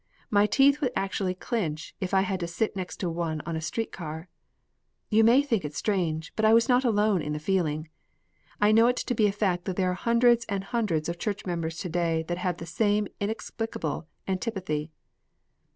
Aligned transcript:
My 0.31 0.47
teeth 0.47 0.81
would 0.81 0.91
actually 0.95 1.35
clinch 1.35 1.93
if 2.01 2.11
I 2.11 2.21
had 2.21 2.39
to 2.39 2.47
sit 2.47 2.75
next 2.75 2.97
to 3.01 3.09
one 3.11 3.39
on 3.45 3.55
a 3.55 3.61
street 3.61 3.91
car. 3.91 4.29
You 5.11 5.23
may 5.23 5.43
think 5.43 5.63
it 5.63 5.75
strange, 5.75 6.33
but 6.35 6.43
I 6.43 6.55
was 6.55 6.67
not 6.67 6.83
alone 6.83 7.21
in 7.21 7.33
the 7.33 7.37
feeling. 7.39 7.87
I 8.59 8.71
know 8.71 8.87
it 8.87 8.95
to 8.97 9.13
be 9.13 9.27
a 9.27 9.31
fact 9.31 9.65
that 9.65 9.75
there 9.75 9.91
are 9.91 9.93
hundreds 9.93 10.43
and 10.45 10.63
hundreds 10.63 11.07
of 11.07 11.19
Church 11.19 11.45
members 11.45 11.77
to 11.77 11.89
day 11.89 12.23
that 12.27 12.39
have 12.39 12.57
the 12.57 12.65
same 12.65 13.09
inexplicable 13.19 14.07
antipathy." 14.27 14.91